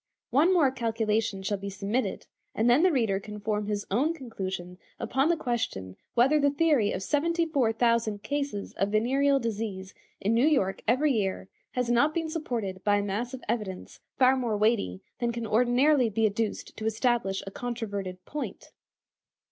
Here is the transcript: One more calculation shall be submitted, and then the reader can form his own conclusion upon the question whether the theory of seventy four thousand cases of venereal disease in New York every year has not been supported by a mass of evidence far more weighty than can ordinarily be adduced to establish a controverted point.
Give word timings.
One 0.31 0.51
more 0.51 0.71
calculation 0.71 1.43
shall 1.43 1.59
be 1.59 1.69
submitted, 1.69 2.25
and 2.55 2.67
then 2.67 2.81
the 2.81 2.91
reader 2.91 3.19
can 3.19 3.39
form 3.39 3.67
his 3.67 3.85
own 3.91 4.15
conclusion 4.15 4.79
upon 4.99 5.29
the 5.29 5.37
question 5.37 5.95
whether 6.15 6.39
the 6.39 6.49
theory 6.49 6.91
of 6.91 7.03
seventy 7.03 7.45
four 7.45 7.71
thousand 7.71 8.23
cases 8.23 8.73
of 8.77 8.89
venereal 8.89 9.39
disease 9.39 9.93
in 10.19 10.33
New 10.33 10.47
York 10.47 10.81
every 10.87 11.11
year 11.11 11.49
has 11.73 11.87
not 11.87 12.15
been 12.15 12.29
supported 12.31 12.83
by 12.83 12.95
a 12.95 13.03
mass 13.03 13.35
of 13.35 13.43
evidence 13.47 13.99
far 14.17 14.35
more 14.35 14.57
weighty 14.57 15.03
than 15.19 15.31
can 15.31 15.45
ordinarily 15.45 16.09
be 16.09 16.25
adduced 16.25 16.75
to 16.77 16.85
establish 16.87 17.43
a 17.45 17.51
controverted 17.51 18.25
point. 18.25 18.71